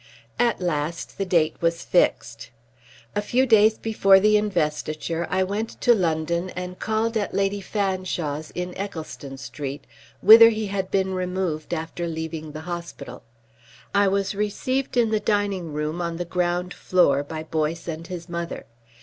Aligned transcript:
At 0.39 0.59
last 0.59 1.19
the 1.19 1.27
date 1.27 1.55
was 1.61 1.83
fixed. 1.83 2.49
A 3.15 3.21
few 3.21 3.45
days 3.45 3.77
before 3.77 4.19
the 4.19 4.35
Investiture 4.35 5.27
I 5.29 5.43
went 5.43 5.79
to 5.81 5.93
London 5.93 6.49
and 6.55 6.79
called 6.79 7.15
at 7.15 7.35
Lady 7.35 7.61
Fanshawe's 7.61 8.49
in 8.55 8.75
Eccleston 8.79 9.37
Street, 9.37 9.85
whither 10.21 10.49
he 10.49 10.65
had 10.65 10.89
been 10.89 11.13
removed 11.13 11.71
after 11.71 12.07
leaving 12.07 12.51
the 12.51 12.61
hospital. 12.61 13.21
I 13.93 14.07
was 14.07 14.33
received 14.33 14.97
in 14.97 15.11
the 15.11 15.19
dining 15.19 15.71
room 15.71 16.01
on 16.01 16.17
the 16.17 16.25
ground 16.25 16.73
floor 16.73 17.21
by 17.23 17.43
Boyce 17.43 17.87
and 17.87 18.07
his 18.07 18.27
mother. 18.27 18.65